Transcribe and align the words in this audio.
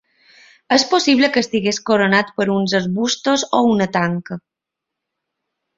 És 0.77 0.85
possible 0.93 1.29
que 1.35 1.43
estigués 1.45 1.81
coronat 1.91 2.33
per 2.41 2.49
uns 2.57 2.75
arbustos 2.81 3.47
o 3.61 3.65
una 3.75 3.91
tanca. 3.99 4.43